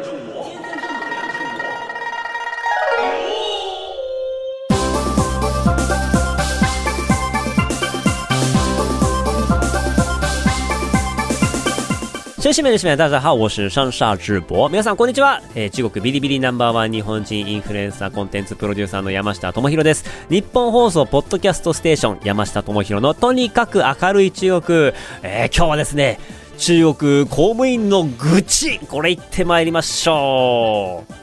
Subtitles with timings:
[12.41, 14.67] 先生们、女士们、大家好，我是上下直播。
[14.67, 15.43] 皆さん、こんにちは。
[15.53, 20.05] えー、中国ビリビリナンバーワン日本人インフルエンサーコンテンツプロデューサーの山下智博です。
[20.27, 24.91] 日本放送ポッドキャストステーション山下智博のとにかく明るい中国。
[25.21, 26.19] えー、今日はですね、
[26.57, 31.20] 中国公務員の愚痴、これ言ってまいりましょう。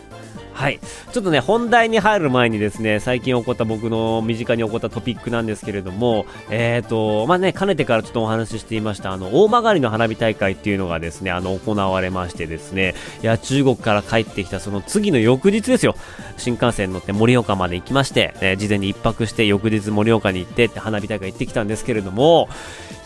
[0.58, 0.80] はい。
[1.12, 15.94] ちょっとね、本題に入る前にですね、最近起こった僕の身近に起こったトピックなんですけれども、えっ、ー、と、まあね、かねてからちょっとお話ししていました、あの、大曲の花火大会っていうのがですね、あの、行われましてですね、いや、中国から帰ってきたその次の翌日ですよ。
[16.38, 22.48] 新幹線乗って盛岡まで行きまして、えー、事前に一泊して翌日盛岡に行ってって花火大会行ってきたんですけれども、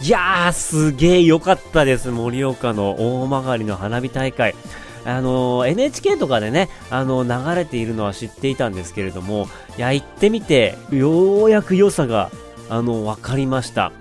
[0.00, 4.55] いやー、すげー良かったです、盛岡の大曲の花火大会。
[5.05, 12.31] あの NHK とかでね、あの流れているのは知っていたんですけれども、いや、行ってみて、ようやく良さが、
[12.69, 13.92] あの、分かりました。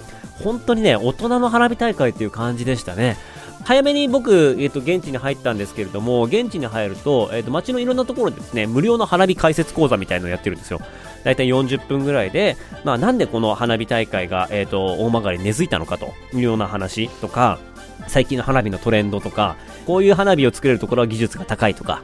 [0.43, 3.17] 本当にね、大人の花火大会っていう感じでしたね。
[3.63, 10.79] 早めに僕、えっ、ー、と、現地に入ったんですけれども、現地に入ると、えっ、ー、と、街のいろんなところでですね、無料の花火解説講座みたいのをやってるんですよ。
[11.23, 17.59] だいたい40分ぐらいで、まあ、なんでこの花火大会が、えっ、ー、と、大曲に根付いたのかというような話とか、
[18.07, 22.01] 最近の花火のトレンドとか、こういう花火を作れるところは技術が高いとか、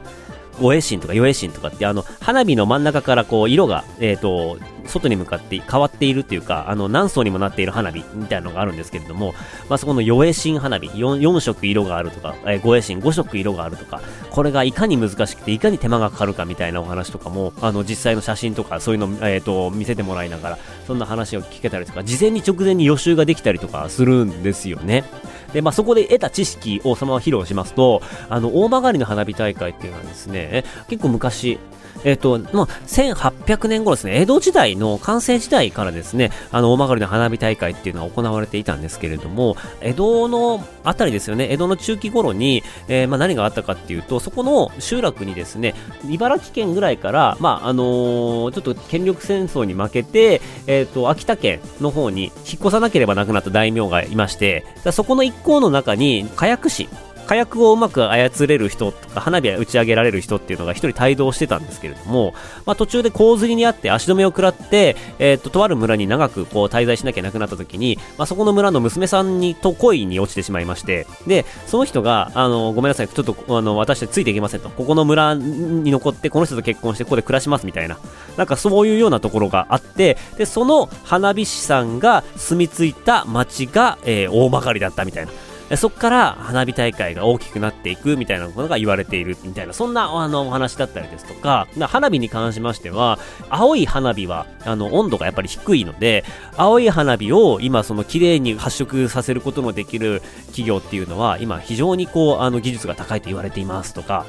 [0.60, 9.34] 護衛神とか与衛神とかってあの花火の真ん中からこう色が、えーと、外に向かって変わっているっていうかあの何層にもなっている花火みたいなのがあるんですけれども、
[9.68, 25.04] まあ、そこの与衛神花火 4, 4色色があるとか、えー、護衛神5色色があるとかこれがいかに難しくていかに手間がかかるかみたいなお話とかもあの実際の写真とかそういうのを、えーと見せてもらいながらそんな話を聞けたりとか事前に直前に予習ができたりとかするんですよね。
[25.52, 31.58] で、まあ、そこで得た知識をそのまま披露しますと、あの、大曲の花火大会っていうのはですね、結構昔、
[32.04, 45.74] えっ、と、まあ、1800年頃ですね、江戸時代の完成時代からですね、あの、大曲の花火大会っていうのは行われていたんですけれども、江戸のあたりですよね、江戸の中期頃に、えー、まあ、何があったかっていうと、そこの集落にですね、
[46.08, 56.88] 茨城県ぐらいから、まあ、あのー、ちょっと権力戦争に負けて、えっ、と、秋田県の方に引っ越さなければなくなった大名がいまして、そこの一行の中に、火薬師、
[57.28, 62.32] 火薬をうまく操れる人とか、花火打ち上げられる人っていうのが一人帯同してたんですけれども、
[62.64, 74.70] まあ、途中で洪水にあって足止めを食らって、えー、っと、とある村に長くこう滞在しなきゃなくなった時に、まあ、そこの村の娘さんにと恋に落ちてしまいまして、で、その人が、あの、ごめんなさい、ちょっと、あの、私ついていけませんと。
[74.70, 77.98] ここの村に残って、この人と結婚して、ここで暮らしますみたいな。
[78.38, 85.32] なんかそういうようなところがあって、で、その花火師さんが住み着いた町が、えー、大曲だったみたいな。
[85.76, 93.18] そこから花火大会が大きくなっていくみたいなことが言われているみたいな、そんなあのお話だったりですとか、花火に関しましては、
[93.50, 96.24] 青い花火はあの温度がやっぱり低いので、
[96.56, 104.24] 青い花火を今その綺麗に発色させることのできる企業っていうのは今非常にこうあの技術が高いと言われていますとか、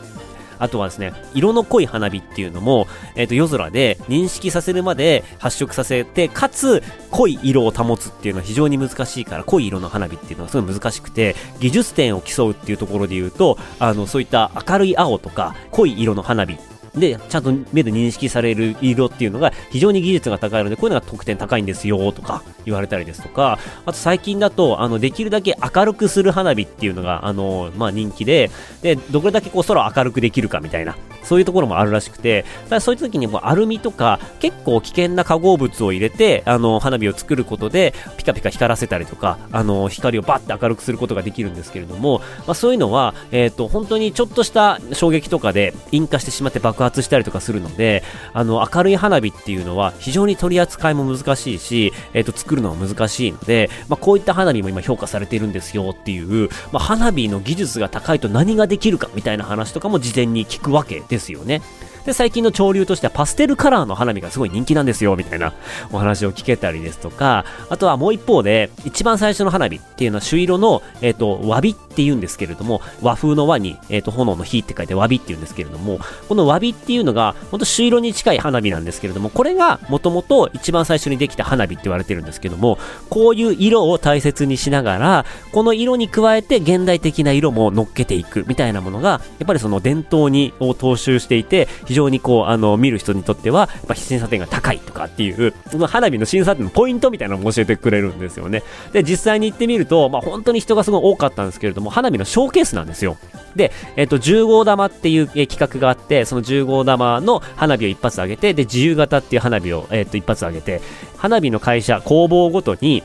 [0.59, 16.57] あとはですね、色の濃い花火っていうのも、えっ、ー、と、夜空で認識させるまで発色させて、かつ、濃い色を保つっていうのは非常に難しいから、濃い色の花火っていうのはすごい難しくて、技術点を競うっていうところで言うと、あの、そういった明るい青とか、濃い色の花火
[16.95, 28.49] で、ちゃんと目で認識される色っていうのが非常に技術が高いので、こういうのが得点高いんですよとか言われたりですとか、あと最近だと、あの、できるだけ明るくする花火っていうのが、あの、まあ、人気で、
[28.81, 48.03] で、どれだけこう空を明るくできるかみたいな、そういうところもあるらしくて、ただそういう時にもアルミとか、結構危険な化合物を入れて、あの、花火を作ることで、ピカピカ光らせたりとか、あの、光をバッて明るくすることができるんですけれども、まあ、そういうのは、えっ、ー、と、本当にちょっとした衝撃とかで引火してしまって爆爆発したりとかするので、
[48.33, 61.61] あの、明るい花火っていうのは非常に取り扱いも難しいし、えっ、ー、と、作るのも難しいので、まあ、こういった花火も今評価されているんですよっていう、まあ、花火の技術が高いと何ができるかみたいな話とかも事前に聞くわけですよね。
[62.05, 65.53] で、最近の潮流としてはパステルカラーの花火がすごい人気なんですよ、みたいな
[65.91, 75.99] お話を聞けたりですとか、あとはもう一方で、一番最初の花火っていうのは朱色の、えっ、ー、と、わびっって言うんですけれども、和風の和に、えっ、と、炎の火って書いて和火って言うんですけれども、
[76.29, 82.79] この和火っていうのが、ほんと朱色に近い花火なんですけれども、これがもともと一番最初にできた花火って言われてるんですけども、
[83.09, 98.63] こういう色を大切にしながら、この色に加えて現代的な色も乗っけていくみたいなものが、やっぱりその伝統にを踏襲していて、非常にこう、あの、見る人にとっては、やっぱ審査点が高いとかっていう、その花火の審査点のポイントみたいなのも教えてくれるんですよね。
[98.93, 103.17] で、実際に行ってみると、まあ本当に人がすごい多かったんですけれども、花火のショーケースなんですよ。
[103.55, 110.81] で、えっ、と、10号玉っていう、えー、企画があって、その10号玉の花火を一発上げて、で、自由形っていう花火を、えっ、と、一発上げて、
[111.17, 113.03] 花火の会社、工房ごとに、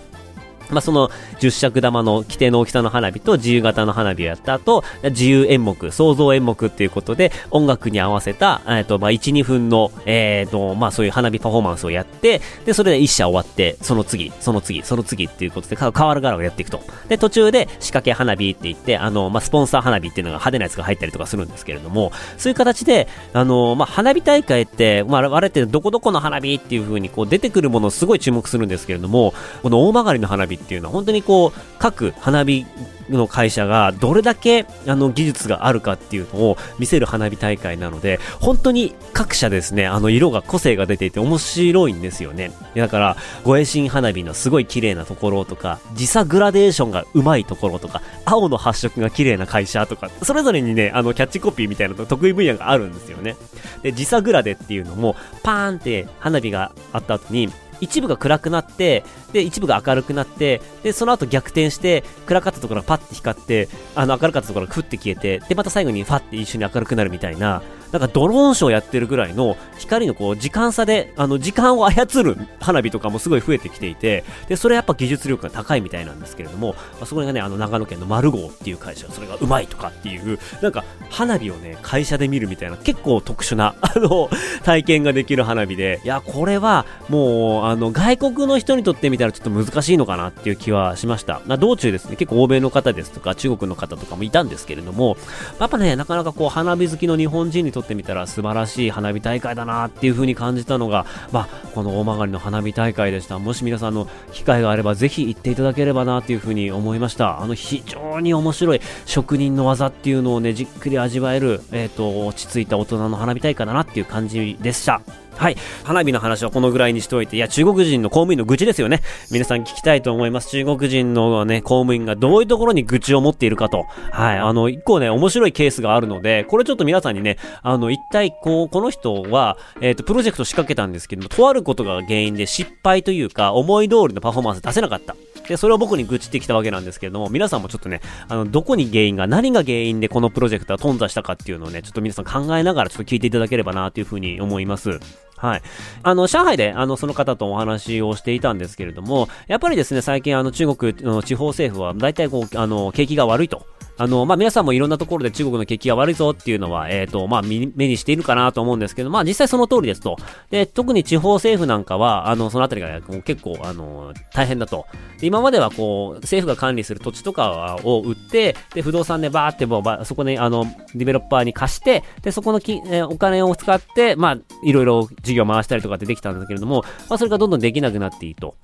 [0.71, 1.09] まあ、その
[1.41, 16.83] 10尺玉の規定の大きさの花火と自由型の花火をやった後、自由演目、創造演目っていうことで、音楽に合わせた、えっ、と、まあ、1、2分の、えっ、と、まあ、そういう花火パフォーマンスをやって、で、それで1社終わって、その次、その次、その次っていうことで、変わる柄をやっていくと。
[17.09, 32.67] で、途中で仕掛け花火って言って、あの、まあ、スポンサー花火っていうのが派手なやつが入ったりとかするんですけれども、そういう形で、あの、まあ、花火大会って、まあ、我々ってどこどこの花火っていう風にこう出てくるものをすごい注目するんですけれども、この大曲の花火っていうのは本当にこう、各花火
[33.11, 42.53] の会社がどれだけあの技術があるかっていうのを見せる花火大会なので、本当に各社ですね、あの色が個性が出ていて面白いんですよね。
[42.75, 53.37] だから、護衛神花火のすごい綺麗なところとか、時差グラデーションがうまいところとか、青の発色が綺麗な会社とか、それぞれにね、あのキャッチコピーみたいな得意分野があるんですよね。
[53.83, 57.51] で、時差グラデっていうのも、パーンって花火があった後に、
[57.81, 67.63] 一部が暗くなって、で、一部が明るくなって、で、その後逆転して、暗かったところがパッて光って、あの、明るかったところがふって消えて、で、また最後にファって一緒に明るくなるみたいな、
[67.95, 84.29] なんかドローンショーやってるぐらいの光のこう時間差で、あの時間を操る花火とかもすごい増えてきていて、で、それやっぱ技術力が高いみたいなんですけれども、まあ、そこがね、あの長野県の丸号っていう会社、それがうまいとかっていう、なんか花火をね、会社で見るみたいな結構特殊な、 あの、
[84.65, 91.43] 体験ができる花火で、いや、これはもう、あの、外国の人にとってみたらちょっと難しいのかなっていう気はしました。
[91.47, 95.17] まあ、道中ですね、結構欧米の方ですとか中国の方とかもいたんですけれども、
[95.61, 103.39] やっぱね、なかなかこう花火好きの日本人にとってってみたら素晴らしい花火大会だなっていう風に感じたのが、まあ、この大曲の花火大会でした。
[103.39, 107.41] もし皆さんの機会があればぜひ行っていただければなっていう風に思いました。
[107.41, 115.03] あの、非常に面白い職人の技っていうのをね、じっくり味わえる、えっ、ー、と、落ち着いた大人の花火大会だなっていう感じでした。
[115.37, 115.57] はい。
[115.85, 119.03] 花火の話はこのぐらいにしておいて、いや、中国人の公務員の愚痴ですよね。
[119.31, 120.51] 皆さん聞きたいと思います。
[120.51, 123.85] 中国人のね、公務員がどういうところに愚痴を持っているかと。
[124.11, 124.39] はい。
[124.39, 135.17] あの、一個ね、面白いケースがあるので、これちょっと皆さんにね、あの、一体、こう、この人は、えっ、ー、と、プロジェクト仕掛けたんですけども、とあることが原因で失敗というか、思い通りのパフォーマンス出せなかった。
[135.49, 145.01] で、それを僕に愚痴ってきたわけなんですけれども、皆さんもちょっとね、あの、どこに原因が、何が原因でこのプロジェクトは頓挫したかっていうのをね、ちょっと皆さん考えながらちょっと聞いていただければなというふうに思います。
[145.37, 145.63] はい。
[146.03, 153.67] あの、上海で、あの、その方とお話をしていたんですけれども、やっぱりですね、最近、あの、中国の地方政府は、大体こう、あの、景気が悪いと。
[153.97, 160.17] あの、まあ、皆さんもいろんなところで中国の景気が悪いぞっていうのは、えっ、ー、と、まあ、目にしているかなと思うんですけど、まあ、実際その通りですと。
[160.51, 164.87] で、特に地方政府なんかは、あの、そのあたりが結構、あの、大変だと。
[165.21, 170.65] で今まではこう、政府が管理する土地とかを売って、で、不動産でバーってもう、そこに、あの、
[170.95, 178.55] ディベロッパーに貸して、で、そこのき、えー、お金を使って、まあ、いろいろ事業回したりとかってできたんだけれども、まあ、それがどんどんできなくなっていいと。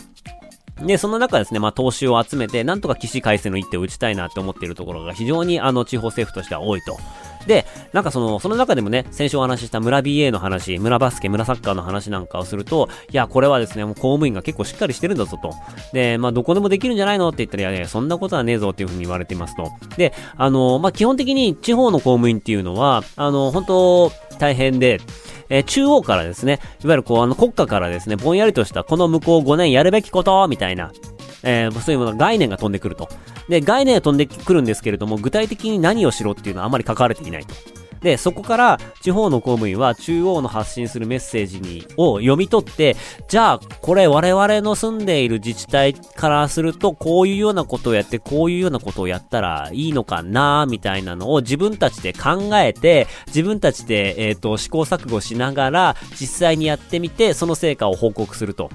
[0.86, 6.96] で、その中ですね、まあ、投資を集めて、なんとか起死回生の一手を打ちたいなって思っているところが非常に、あの、地方政府としては多いと。
[7.46, 15.52] で、なんかその、その中でもね、先週お話しした村 BA の話、村バスケ、村サッカーの話なんかをすると、いや、これはですね、もう公務員が結構しっかりしてるんだぞと。
[15.92, 19.70] で、まあ、どこでもできるんじゃないのって言ったら、いやいや、そんなことはねえぞっていうふうに言われていますと。
[19.96, 25.00] で、あの、まあ、基本的に地方の公務員っていうのは、あの、本当大変で、
[25.50, 30.92] えー、中央からですね、いわゆるこう、あの、国家からですね、ぼんやりとした、この向こう5年やるべきこと、みたいな、
[31.42, 33.08] えー、そういうもの概念が飛んでくると。
[33.48, 37.54] で、概念が飛んでくるんですけれども、具体的に何をしろっていうのはあまり書かれていないと。
[38.00, 42.96] で、そこから地方の公務員は中央の発信するメッセージに、を読み取って、
[43.28, 58.70] じゃあ、これ我々の住んでいる自治体からすると、こういうようなことをやって、こういうようなことをやったらいいのかな、みたいなのを自分たちで考えて、自分たちで、えっ、ー、と、試行錯誤しながら、実際にやってみて、その成果を報告すると。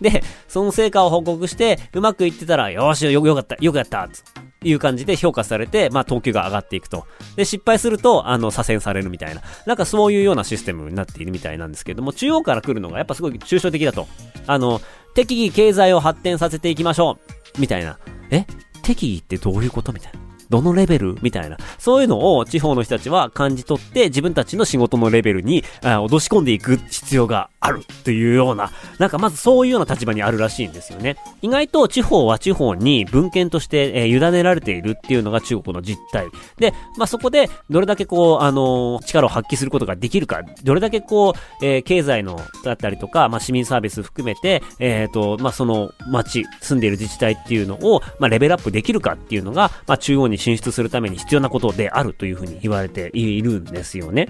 [0.00, 7.06] で、その成果を報告して、うまくいってたら、よし、よ、よかった、よくやったついう感じで評価されて、まあ、等級が上がっていくと。
[7.36, 9.42] で、失敗すると、あの、左遷されるみたいな。
[9.66, 14.08] なんかそういうようなシステムになっているみたいなんですけども、中央から来るのがやっぱすごい抽象的だと。
[14.46, 14.80] あの、
[15.14, 17.18] 適宜経済を発展させていきましょ
[17.56, 17.98] うみたいな。
[18.30, 18.46] え？
[18.82, 19.92] 適宜ってどういうこと？
[19.92, 20.23] みたいな。
[20.50, 21.56] どのレベルみたいな。
[21.78, 31.16] そういうのを地方の人たちは感じ取って自分たちの仕事のレベルにあ脅し込んでいく必要があるというような、なんかまずそういうような立場にあるらしいんですよね。
[31.42, 36.26] 意外と地方は地方に文献として、えー、委ねられているっていうのが中国の実態。
[36.58, 54.28] で、まあ、そこでどれだけこう、あのー、力を発揮することができるか、どれだけこう、えー、経済のだったりとか、まあ、市民サービス含めて、えっ、と、まあ、その町、住んでいる自治体っていうのを、ま、レベルアップできるかっていうのが、ま、中央に進出するために必要なことであるというふうに言われているんですよね。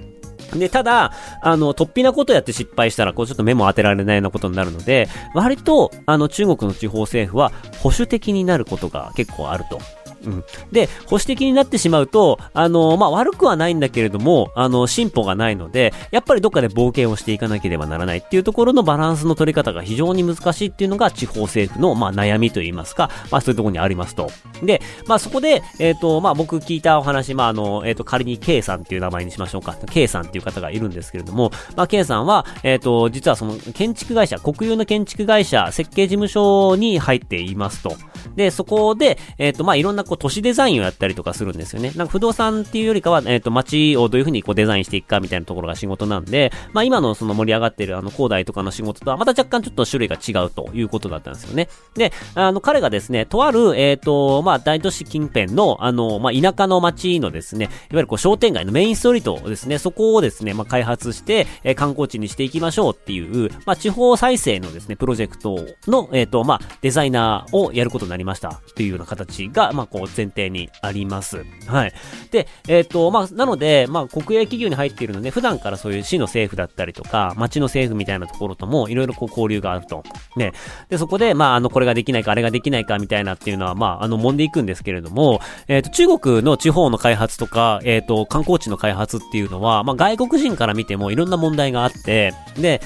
[0.53, 9.81] で、ただ、あの、突飛なことやって失敗したら、こうちょっと目も当てられないようなことになるので、割と、あの、中国の地方政府は保守的になることが結構あると。
[10.27, 10.45] うん。
[10.73, 24.31] で、保守的になってしまうと、あの、まあ、悪くはないんだけれども、あの、進歩がないので、やっぱりどっかで冒険をしていかなければならないっていうところのバランスの取り方が非常に難しいっていうのが地方政府の、まあ、悩みといいますか、まあ、そういうところにありますと。
[24.63, 29.77] で、まあ、そこで、えっ、ー、と、まあ、僕聞いたお話、まあ、あの、えっ、と、仮に K さんっていう名前にしましょうか。
[29.91, 37.97] K さんっていう方がいるんですけれども、まあ、K さんは、えっ、と、実はその、建築会社、国有の建築会社、設計事務所に入っていますと。
[38.37, 41.93] で、そこで、えっ、と、まあ、いろんなこう、都市デザインをやったりとかするんですよね。
[41.97, 51.69] なんか不動産っていうよりかは、えっ、ー、と、街をどういうふうにこうデザインしていくかみたいなところが仕事なんで、まあ今のその盛り上がってるあの、広大とかの仕事とはまた若干ちょっと種類が違うということだったんですよね。
[51.95, 71.45] で、あの、彼がですね、とある、えっ、ー、と、まあ大都市近辺の、あの、まあ田舎の街のですね、いわゆるこう商店街のメインストリートですね、そこをですね、まあ開発して、えー、観光地にしていきましょうっていう、まあ地方再生のですね、プロジェクトの、えっ、ー、と、まあデザイナーをやることになりましたっていうような形が、まあこう前提にあります。
[71.67, 71.93] はい。
[72.31, 80.05] で、えっ、ー、と、まあ、なので、まあ、国営企業に入っているので、普段からそういう市の政府だったりとか、町の政府みたいなところとも、いろいろこう交流があると。
[80.37, 80.53] ね。
[80.89, 92.81] で、そこで、まあ、あの、これができないか、あれができないか、みたいなっていうのは、まあ、あの、揉んでいくんですけれども、えっ、ー、と、中国の地方の開発とか、えっ、ー、と、観光地の開発っていうのは、まあ、外国人から見てもいろんな問題があって、で、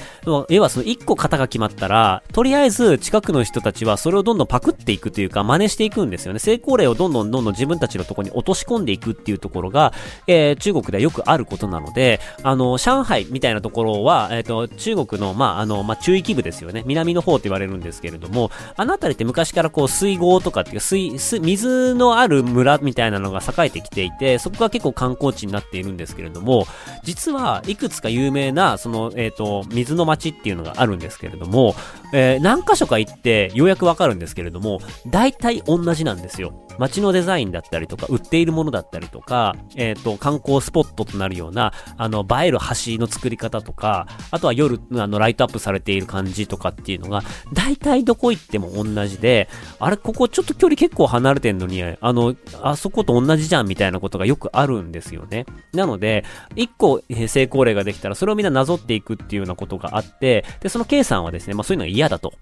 [0.49, 6.39] 要はその一個型が決まったら、とりあえず近くの人たちはそれをどんどんパクっていくというか、真似していくんですよね。
[6.39, 9.91] 成功例をどんどんどんどん自分たちのとこに落とし込んでいくっていうところが、
[10.27, 16.83] えー、中国ではよくあることなので、あの、上海みたいなところは、えっ、ー、と、中国の、まあ、あの、まあ、中域部ですよね。
[16.85, 26.65] 南の方って言われるんですけれども、あの辺りって昔からこう、水郷とかっていう、水、水のある村みたいなのが栄えてきていて、そこが結構観光地になっているんですけれども、
[27.03, 31.75] 実はいくつか有名な、その、えっ、ー、と、水の町っていうのがあるんですけれども、
[32.13, 36.65] えー、何箇所か行ってようやくわかるんですけれども、大体同じなんですよ。
[36.79, 47.21] 街のデザインだったりとか、売っているものだったりとか、えっ、ー、と、観光スポットとなるような、あの、映える橋の作り方とか、あとは夜、あの、ライトアップされている感じとかっていうのが、
[47.53, 49.49] 大体どこ行っても同じで、
[49.79, 55.45] あれ、ここちょっと距離結構離れてんのに、あの、あそこと同じじゃんみたいなことがよくあるんですよね。
[55.73, 56.23] なので、
[56.55, 62.33] 一個成功例ができたら、それをみんななぞっていくっていうようなことがあって、で、その K さんはですね、まあそういうのが嫌だと。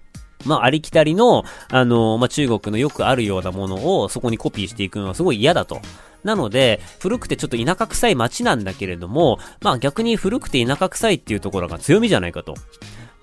[0.44, 5.80] まあ、ありきたりの、あのまあ、中国のよくあるようなものをそこにコピーしていくのはすごい嫌だと。
[6.24, 12.54] なので、古くてちょっと田舎臭い街なんだけれども、まあ逆に古くて田舎臭いっていうところが強みじゃないかと。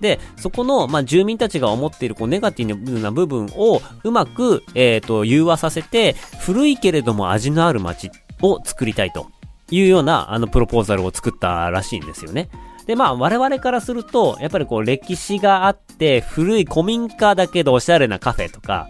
[0.00, 8.10] で、そこの、まあ、住民たちが思っている、こう、ネガティブな部分を、うまく、えっ、ー、と、融和させて、古いけれども味のある街
[8.42, 9.28] を作りたいと
[9.70, 12.50] いうような、あの、プロポーザルを作ったらしいんですよね。
[12.86, 18.88] で、まあ、我々からすると、やっぱりこう、歴史があって、古い古民家だけどおしゃれなカフェとか、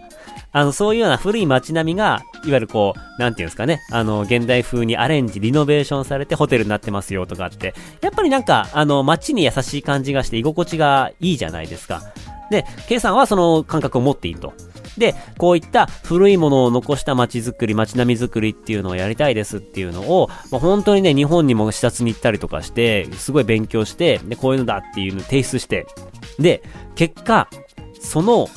[0.51, 12.01] あの、そういうような古い街並みが、いわゆるこう、なんていうんですかね、あの、現代風にアレンジ、リノベーションされてホテルになってますよとかって、やっぱりなんか、あの、街に優しい感じがして居心地がいいじゃないですか。
[12.49, 14.53] で、K さんはその感覚を持っていると。
[14.97, 25.85] で、こういった古いものを残した街づくり、街並みづくりっていうのをやりたいですっていうのを、まあ、本当にね、日本にも視察に行ったりとかして、すごい勉強して、で、こういうのだっていうのを提出して、
[26.39, 26.63] で、
[26.95, 27.47] 結果、
[27.99, 28.47] その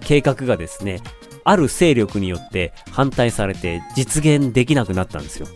[0.00, 1.00] 計画がですね、
[1.44, 5.46] ある勢力によって反対されて実現できなくなったんですよ。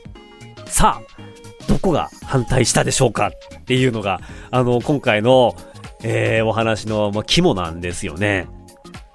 [0.66, 1.20] さあ、
[1.68, 5.56] どこが反対したでしょうかっていうのが、あの、今回の、
[6.02, 8.48] えー、お話の、まあ、肝なんですよね。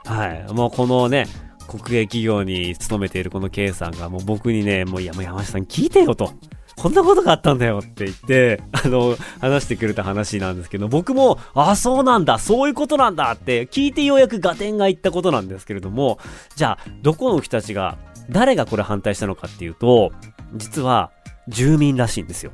[0.05, 0.53] はい。
[0.53, 1.27] もうこのね、
[1.67, 6.33] 国営企業に勤めているこの K さんがもう僕にね、もういや、もう山下さん聞いてよと。
[6.75, 16.19] こんなことがあったんだよって言って、あの、話してくれた話なんですけど、僕も、あ、そうなんだ、そういうことなんだって聞いてようやく合点がいったことなんですけれども、
[16.55, 17.97] じゃあ、どこの人たちが、
[18.29, 20.12] 誰がこれ反対したのかっていうと、
[20.53, 21.12] 実は、
[21.47, 22.51] 住民らしいんですよ。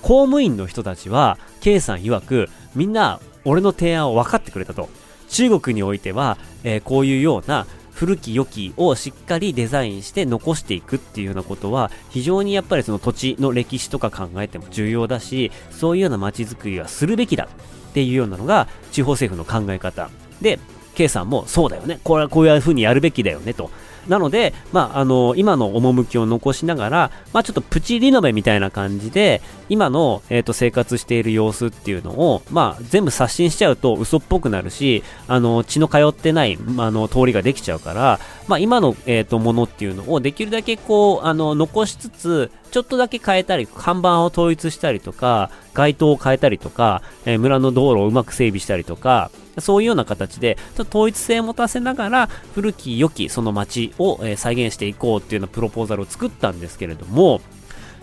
[0.00, 4.88] 公務員の人たちは、K さん曰く、みんな、俺の提案を分かってくれたと。
[5.30, 17.48] 中国においては、えー、こういうような古き良きをしっかりデザインして残していくっていうようなことは、非常にやっぱりその土地の歴史とか考えても重要だし、そういうような街づくりはするべきだ
[17.90, 20.10] っていうようなのが、地方政府の考え方。
[20.40, 20.58] で、
[20.94, 22.00] K さんもそうだよね。
[22.02, 23.70] これはこういう風にやるべきだよねと。
[24.08, 57.40] なので、まあ、あの、今の趣を残しながら、まあ、ちょっとプチリノベみたいな感じで、今の、えっ、ー、と、生活している様子っていうのを、まあ、全部刷新しちゃうと嘘っぽくなるし、あの、血の通ってない、あの、通りができちゃうから、まあ、今の、えっ、ー、と、ものっていうのをできるだけこう、あの、残しつつ、ちょっとだけ変えたり、看板を統一したりとか、街灯を変えたりとか、えー、村の道路をうまく整備したりとか、そういうような形で、ちょっと統一性を持たせながら、古き良きその街を、えー、再現していこうっていうようなプロポーザルを作ったんですけれども、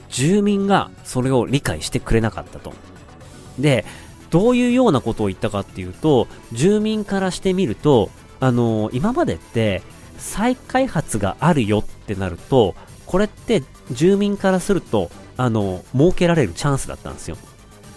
[0.09, 2.73] 住民がそれを理解してくれなかったと。
[3.59, 3.85] で、
[4.29, 8.09] どういうようなことを言ったかっていうと、住民からしてみると、
[8.39, 9.81] あのー、今までって
[10.17, 17.37] 再開発があるよってなると、これって住民からすると、あのー、設けられるチャンスだったんですよ。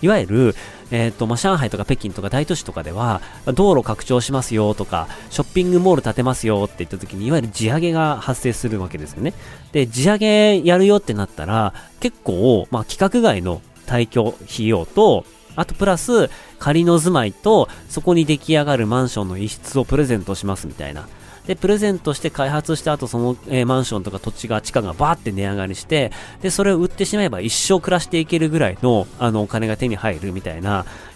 [0.02, 0.54] いわゆる、
[0.90, 3.20] えっ、ー、と、まあ、上海とか北京とか大都市とかでは、
[3.54, 9.34] 道路拡張しますよとか、ショッピングモール建てますよって言った時に、いわゆる地上げが発生するわけですよね。
[9.72, 15.24] で、地上げやるよってなったら、結構、まあ、規格外の退去費用と、
[15.56, 21.08] あとプラス、仮の住まいと、そこに出来上がるマンションの一室をプレゼントしますみたいな。
[21.46, 30.70] で、プレゼントして開発した後、その、えー、マンションとか土地が、地価がバーって値上がりして、で、それを売ってしまえば一生暮らしていけるぐらいの、あの、お金が手に入るみたいな、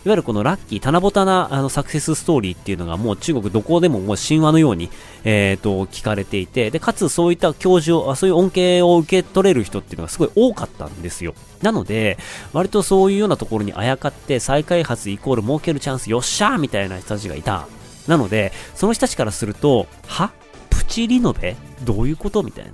[0.04, 4.90] いわゆるこのラッキー、棚ぼたな、あの、サクセスストーリーっていうのがもう中国どこでももう神話のように、
[5.24, 11.34] えっ、ー、と、聞かれていて、で、かつそういった教授を、そういう恩恵を受け取れる人っていうのがすごい多かったんですよ。
[11.62, 12.18] なので、
[12.52, 17.66] 割とそういうようなところにあやかって、再開発イコール儲けるチャンス、よっしゃーみたいな人たちがいた
[18.06, 20.32] なので、その人たちからすると、は？
[20.70, 21.56] プチリノベ？
[21.84, 22.42] どういうこと？
[22.42, 22.72] みたいな。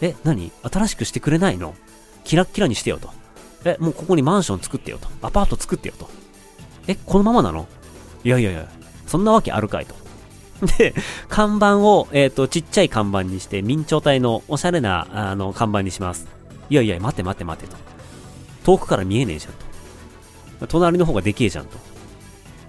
[0.00, 0.50] え、何？
[0.62, 1.74] 新しくしてくれないの？
[2.24, 3.10] キラッキラにしてよと。
[3.64, 5.08] え、もうここにマンション作ってよと。
[5.22, 6.08] アパート作ってよと。
[6.88, 7.66] え、このままなの？
[8.24, 8.68] いやいやいや、
[9.06, 9.94] そんなわけあるかいと。
[10.78, 10.94] で、
[11.28, 16.26] 看板を、えっ、ー、と、ちっちゃい看板にして、明朝体のおしゃれな、あの、看板にします。
[16.70, 17.76] いやいや、待って待って待ってと。
[18.64, 19.52] 遠くから見えねえじゃん
[20.60, 20.66] と。
[20.66, 21.76] 隣の方がでけえじゃんと。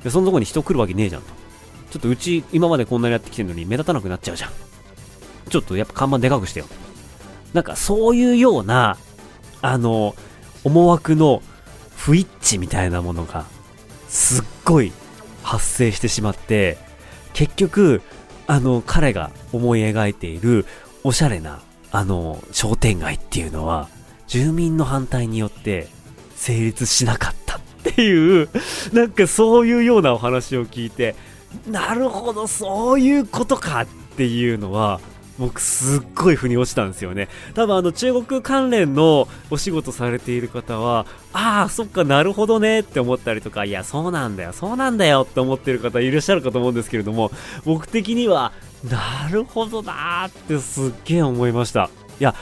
[0.04, 1.28] で、そのとこに人来るわけねえじゃんと。
[1.92, 4.52] ちょっとうち今までこんなにやってきてるのに目立たなくなっちゃうじゃん。
[5.50, 6.66] ちょっとやっぱ看板でかくしてよ。
[7.54, 8.98] なんかそういうような、
[9.62, 10.16] あの、
[10.64, 11.42] 思惑の
[11.96, 13.46] 不一致みたいなものが、
[14.10, 14.92] すっごい
[15.44, 16.78] 発生してしまって、
[17.34, 18.02] 結局、
[18.48, 20.66] あの、彼が思い描いている
[21.04, 23.88] おしゃれな、あの、商店街っていうのは、
[24.28, 25.88] 住民の反対によって
[26.36, 28.50] 成立しなかったっていう、
[28.92, 31.16] なんかそういうようなお話を聞いて、
[31.68, 35.00] なるほど、そういうことかっていうのは、
[35.38, 37.30] 僕すっごい腑に落ちたんですよね。
[37.54, 47.32] 多分あの中国関連のお仕事されている方は、ああ、そっかなるほどねって思ったりとか、いや、そうなんだよ、そうなんだよって思ってる方いらっしゃるかと思うんですけれども、
[47.66, 48.52] 僕的には、
[48.90, 51.90] なるほどなーってすっげえ思いました。
[52.20, 52.34] いや、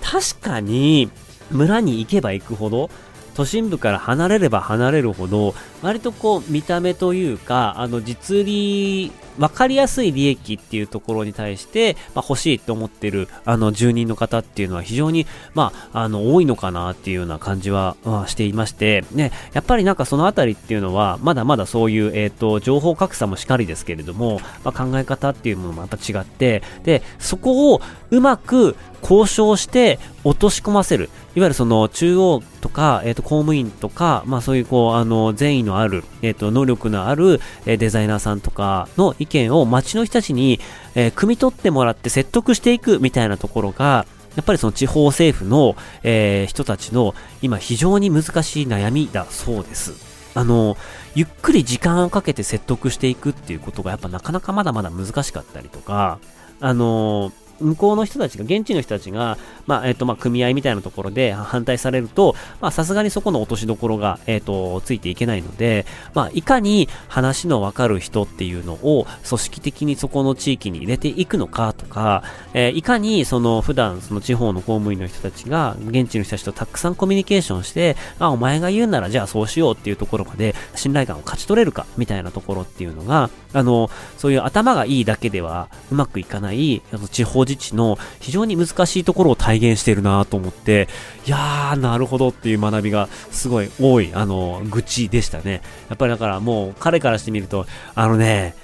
[0.00, 1.10] 確かに、
[1.50, 2.90] 村に行けば行くほど、
[3.34, 31.10] 都心部から離れれば離れるほど、割とこう、見た目というか、あの、実利分かりやすい利益っていうところに対して、まあ、欲しいと思ってる、あの、住人の方っていうのは非常に、まあ、あの、多いのかなっていうような感じは、まあ、していまして、ね、やっぱりなんかそのあたりっていうのは、まだまだそういう、えっ、ー、と、情報格差もしかりですけれども、まあ、考え方っていうものもまた違って、で、そこをうまく交渉して落とし込ませる。
[31.36, 40.60] いわゆるその中央とか、えっ、ー、と、公務員とか、まあそういうこう、あの、善意のある、えっ、ー、と、能力のある、えー、デザイナーさんとかの意見を街の人たちに、
[40.94, 49.94] えー、汲み取ってもらって説得していくみたいなところが、やっぱりその地方政府の、えー、人たちの今非常に難しい悩みだそうです。
[50.34, 50.76] あの、
[51.14, 56.18] ゆっくり時間をかけて説得していくっていうことがやっぱなかなかまだまだ難しかったりとか、
[56.60, 72.22] あの向こうの人たちが、現地の人たちが、まあ、えっ、ー、と、まあ、組合みたいなところで反対されると、まあ、さすがにそこの落としどころが、えっ、ー、と、ついていけないので、まあ、いかに話のわかる人っていうのを組織的にそこの地域に入れていくのかとか、
[72.54, 90.88] えー、いかにその普段その地方の公務員の人たちが現地の人たちとたくさんコミュニケーションして、あ、お前が言うならじゃあそうしようっていうところまで信頼感を勝ち取れるかみたいなところっていうのが、あの、そういう頭がいいだけではうまくいかない、あの地方自治の非常に難しいところを体現しているなと思って、
[91.26, 95.62] いやー、なるほどっていう学びがすごい多い、あの、愚痴でしたね。
[95.88, 98.54] やっぱりだからもう彼からしてみると、あのね、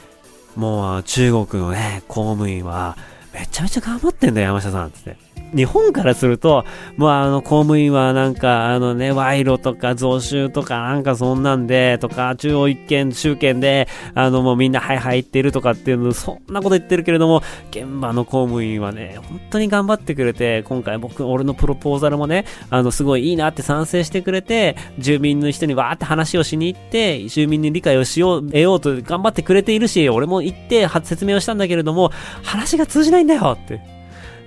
[0.57, 2.97] もう中国のね、公務員は、
[3.33, 5.17] めちゃめちゃ頑張ってんだよ、山下さん、つって。
[5.55, 6.65] 日本からすると、
[6.97, 32.11] もうあの、公務員はなんか、あのね、賄賂とか増収とかなんかそんなんで、とか、中央一権、集権で、あの、もうみんなはいはいってるとかっていうの、そんなこと言ってるけれども、現場の公務員はね、本当に頑張ってくれて、今回僕、俺のプロポーザルもね、あの、すごいいいなって賛成してくれて、住民の人にわーって話をしに行って、住民に理解をしよう、得ようと頑張ってくれているし、俺も行って、説明をしたんだけれども、
[32.43, 34.02] 話が通じないんだよって。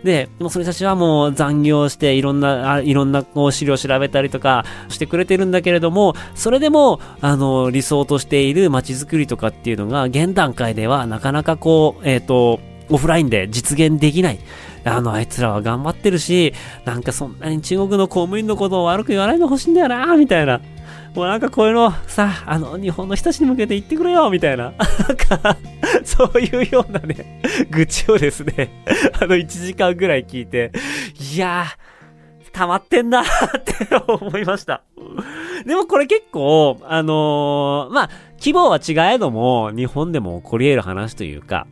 [0.05, 14.39] で、もうそれたちはもう残業していろんな、いろんなこう資料を調べたりとかしてくれてるんだけれども、それでも、あの、理想としている街づくりとかっていうのが、現段階ではなかなかこう、えっ、ー、と、オフラインで実現できない。
[14.83, 16.53] あの、あいつらは頑張ってるし、
[16.85, 20.61] なんかそんなに中国の公務員のことを悪く言わないでほしいんだよな、みたいな。
[21.15, 24.73] もうなんかこういうのさ、あの、日本の人たちに向けて言ってくれよみたいな。
[25.07, 25.57] なんか、
[26.03, 28.83] そういうようなね、愚痴をですね、
[29.19, 30.73] あの、1時間ぐらい聞いて、
[31.33, 33.23] いやー、溜まってんだっ
[33.63, 34.83] て思いました。
[35.65, 41.65] でもこれ結構、あのー、まあ、規模は違えども、日本でも起こり得る話というか、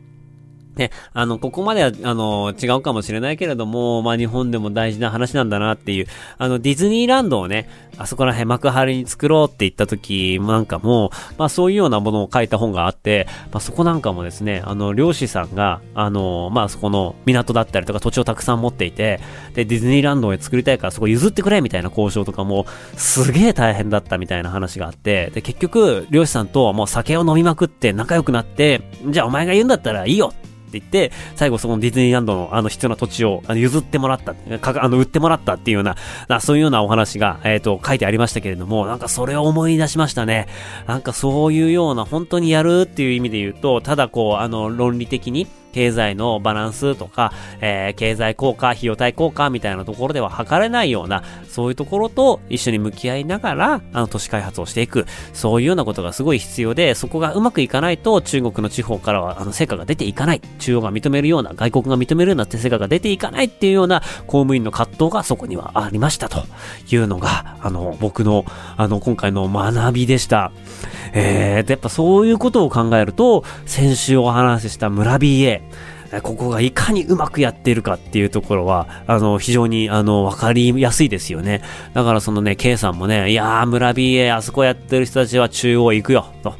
[0.76, 6.06] ね、あの、ここまでは、あの、違うかもしれないけれども、まあ、日本でも大事な話なんだなっていう、
[6.38, 19.20] あの、ディズニーランドをね、あそこら辺幕張に作ろうって言った時なんかも、まあ、そういうようなものを書いた本があって、まあ、そこなんかもですね、あの、漁師さんが、あの、まあ、そこの港だったりとか土地をたくさん持っていて、
[19.54, 30.43] で、ディズニーランドを作りたいからそこ譲ってくれみたいな交渉とかも、すげえ大変だったみたいな話があって、で、結局、漁師さんともう酒を飲みまくって仲良くなって、じゃあお前が言うんだったらいいよって
[30.78, 35.96] って言って、最後そのディズニーランドのあの必要な土地をあの譲ってもらった、かあの売ってもらったっていうような、
[36.28, 40.46] なそういうようなお話が、えっ、ー、と、書いてありましたけれども、なんかそれを思い出しましたね。
[40.86, 60.40] なんかそういうような、本当にやるっていう意味で言うと、ただこう、あの、論理的に、経済のバランスとか、えー、経済効果、費用対効果みたいなところでは測れないような、そういうところと一緒に向き合いながら、あの、都市開発をしていく、そういうようなことがすごい必要で、そこがうまくいかないと、中国の地方からは、あの、成果が出ていかない。
[60.60, 66.44] 中央が認めるような、外国が認めるような成果が出ていかないっていうような、公務員の葛藤がそこにはありましたと
[66.88, 68.44] いうのが、あの、僕の、
[68.76, 70.52] あの、今回の学びでした。
[71.14, 75.62] えー、やっぱそういうことを考えると、先週お話しした村 BA、
[76.22, 81.62] ここがいかにうまくやっているかっていうところは、あの、非常に、あの、わかりやすいですよね。
[81.92, 86.54] だからそのね、K さんもね、いやー、村 BA、あそこやってる人たちは中央行くよ、と。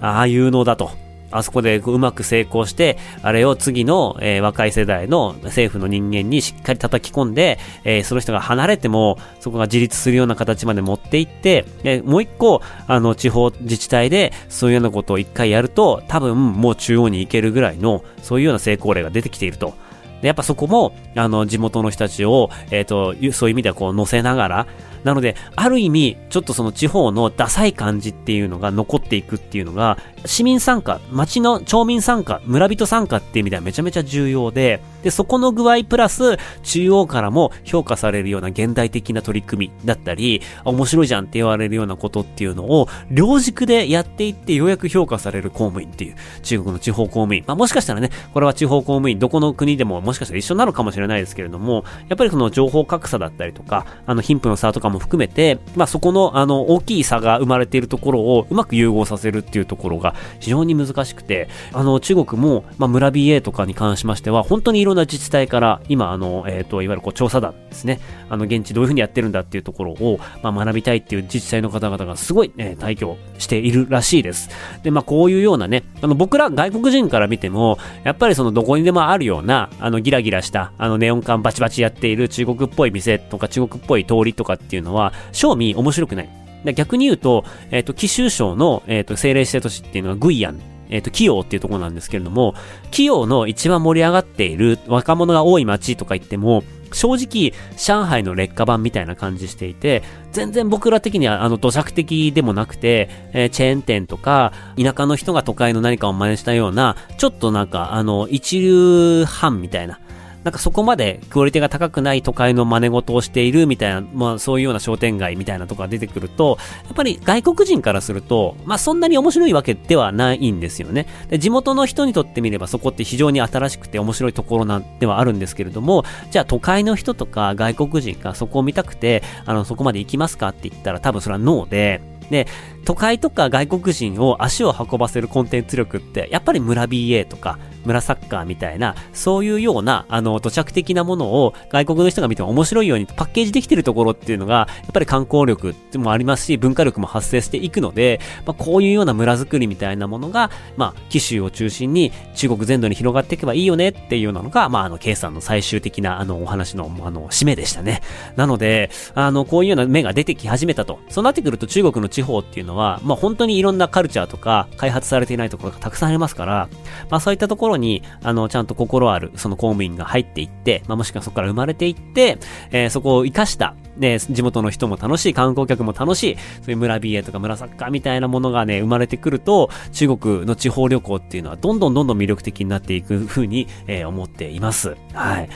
[0.00, 1.07] ああ、有能だと。
[1.30, 19.74] あそこでうまく成功して、あれを次の、えー、若い世代の政府の人間にしっかり叩き込んで、えー、その人が離れても、そこが自立するような形まで持っていって、えもう一個、あの、地方自治体で、そういうようなことを一回やると、多分もう中央に行けるぐらいの、そういうような成功例が出てきていると。
[20.20, 24.66] で、やっぱそこも、あの、地元の人たちを、えっ、ー、と、そういう意味ではこう乗せながら、
[25.04, 47.44] なので、ある意味、ちょっとその地方のダサい感じっていうのが残っていくっていうのが、市民参加、町の町民参加、村人参加っていう意味ではめちゃめちゃ重要で、で、そこの具合プラス、中央からも評価されるような現代的な取り組みだったり、面白いじゃんって言われるようなことっていうのを、両軸でやっていってようやく評価される公務員っていう、中国の地方公務員。
[47.46, 60.07] まあもしかしたらね、これは地方公務員、どこの国でももしかしたら一緒なるかもしれないですけれども、やっぱりその情報格差だったりとか、あの貧富の差とかも含めて、まあそこのあの大きい差が生まれているところをうまく融合させるっていうところが
[60.40, 68.00] 非常に難しくて、あの中国も、まあ村 BA とかに関しましては、本当にいろんな自治体から今、あの、えっ、ー、と、いわゆるこう調査団ですね。
[68.28, 74.50] あの、現地どういうふうにやってるんだっていうところを、まあ、学びたいっていう自治体の方々がすごい、えー、退去しているらしいです。
[74.82, 86.47] で、まあ、こういうようなね、あの、僕ら外国人から見ても、やっぱりそのどこにでもあるような、あの、ギラギラした、あの、ネオン管バチバチやっている中国っぽい店とか中国っぽい通りとかっていうのは、正味面白くない。
[86.74, 110.00] 逆に言うと、えっ、ー、と、紀州省の、えっ、ー、と、政令指定都市っていうのはグイアンえっ、ー、と、企業っていうところなんですけれども、企業の一番盛り上がっている若者が多い街とか言っても、正直、上海の劣化版みたいな感じしていて、全然僕ら的にはあの土着的でもなくて、えー、チェーン店とか、田舎の人が都会の何かを真似したような、ちょっとなんか、あの、一流半みたいな、
[110.44, 121.06] なんかそこまでクオリティが高くない都会の真似事をしているみたいな、まあそういうような商店街みたいなとこが出てくると、やっぱり外国人からすると、まあそんなに面白いわけではないんですよね。
[121.28, 132.46] で地元の人にとってみればそこって非常に新しくて面白いところなんではあるんですけれども、じゃあ都会の人とか外国人がそこを見たくて、あの、そこまで行きますかって言ったら多分それはノーで、で、
[132.88, 158.00] 都会とか外国人を足を運ばせるコンテンツ力って、やっぱり村 BA とか、村サッカーみたいな、そういうような、あの、土着的なものを外国の人が見ても面白いようにパッケージできてるところっていうのが、やっぱり観光力もありますし、文化力も発生していくので、まあ、こういうような村づくりみたいなものが、まあ、紀州を中心に中国全土に広がっていけばいいよねっていうのが、まあ、あの、K さんの最終的な、あの、お話の、あの、締めでしたね。
[158.36, 161.00] なので、あの、こういうような目が出てき始めたと。
[161.10, 166.68] そうなってくると中国の地方っていうのは、はまあ、本当にいろんなカルチャーとか開発されていないところがたくさんありますから、
[167.10, 172.38] まあ、そういったところに、あの、ちゃんと心ある、その公務員が入っていって、まあ、もしくはそこから生まれていって、
[172.70, 184.96] えー、そこを活かした、ね、地元の人も楽しい、観光客も楽しい、そういう村 BA とか村サッカーみたいなものがね、生まれてくると、中国の地方旅行っていうのはどんどんどんどん魅力的になっていくふうに、えー、思っています。
[185.12, 185.48] はい。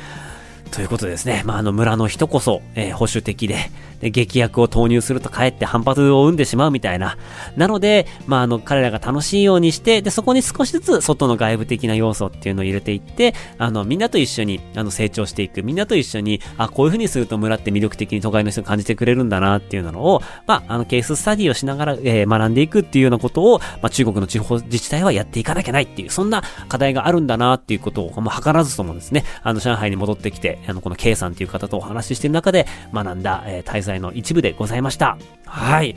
[0.73, 1.43] ということですね。
[1.45, 3.71] まあ、あの村の人こそ、えー、保守的で、
[4.03, 7.17] で、劇薬を投入するとかえって反発を生んでしまうみたいな。
[7.57, 15.63] なので、まあ、あの、彼らが楽しいようにして、で、そこに少しずつ外の外部的な要素っていうのを入れていって、あの、みんなと一緒に、あの、成長していく。
[15.63, 34.93] みんなと一緒に、あ、こういう風にすると村って魅力的に都会の人が感じてくれるんだなっていうのを、まあ、あの、ケーススタディをしながら、えー、学んでいくっていうようなことを、まあ、中国の地方自治体はやっていかなきゃないっていう、そんな課題があるんだなっていうことを、まあ、図らずともですね、あの、上海に戻ってきて、あの、この K さんという方とお話ししている中で学んだ、えー、滞在の一部でございま。
[34.93, 35.19] した。
[35.45, 35.97] はい。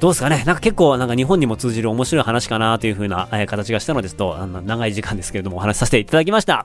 [0.00, 6.62] どうですかねなんか結構なんか日本にも通じる面白い話かなというふうな、えー、形がしたのですと、あの長い時間ですけれどもお話しさせていただきました。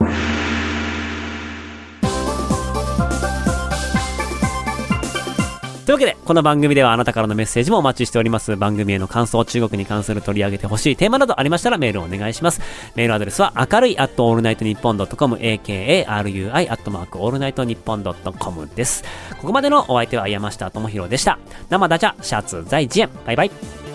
[5.86, 8.56] というわけで、この番組ではあなたからのメッセージもお待ちしております。
[8.56, 12.60] 番組への感想、中国に関する取り上げてほしいテーマなどありましたらメールをお願いします。
[12.96, 19.04] メールアドレスは、明るい at allnightnippon.com、akarui アットマークオールナイトニッポンドットコムです。
[19.40, 21.38] ここまでのお相手は山下智博でした。
[21.70, 23.08] 生ダチャ、シャツ在地園。
[23.24, 23.85] バイバイ。